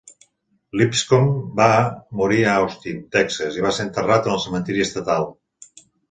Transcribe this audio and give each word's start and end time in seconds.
Lipscomb 0.79 1.27
va 1.59 1.67
morir 2.21 2.39
a 2.45 2.55
Austin, 2.61 3.03
Texas, 3.15 3.59
i 3.59 3.65
va 3.65 3.73
ser 3.81 3.85
enterrat 3.89 4.31
en 4.31 4.39
el 4.39 4.41
cementiri 4.47 4.83
estatal. 4.87 5.29